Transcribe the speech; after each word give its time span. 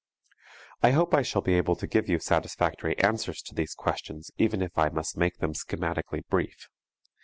I 0.81 0.93
hope 0.93 1.13
I 1.13 1.21
shall 1.21 1.43
be 1.43 1.53
able 1.53 1.75
to 1.75 1.85
give 1.85 2.09
you 2.09 2.17
satisfactory 2.17 2.97
answers 2.97 3.39
to 3.43 3.53
these 3.53 3.75
questions 3.75 4.31
even 4.39 4.63
if 4.63 4.75
I 4.75 4.89
must 4.89 5.15
make 5.15 5.37
them 5.37 5.53
schematically 5.53 6.25
brief. 6.27 6.69